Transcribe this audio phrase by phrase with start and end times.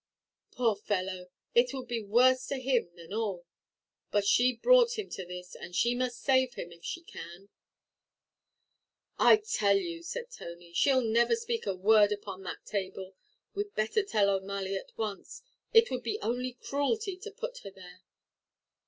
[0.49, 3.45] "Poor fellow; it will be worse to him than all.
[4.09, 7.49] But she brought him to this, and she must save him if she can."
[9.19, 13.13] "I tell you," said Tony, "she'll never speak a word upon that table;
[13.53, 18.01] we'd better tell O'Malley at once; 't would be only cruelty to put her there."